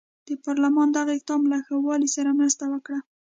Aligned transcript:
د 0.27 0.29
پارلمان 0.45 0.87
دغه 0.91 1.11
اقدام 1.15 1.41
له 1.51 1.57
ښه 1.65 1.75
والي 1.85 2.09
سره 2.15 2.37
مرسته 2.39 2.63
وکړه. 2.69 2.99